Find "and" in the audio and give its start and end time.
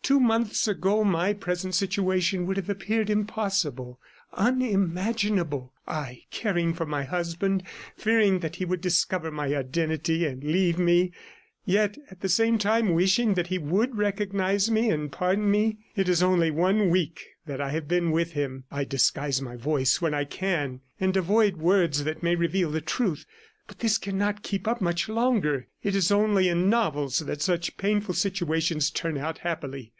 10.24-10.42, 14.88-15.12, 20.98-21.14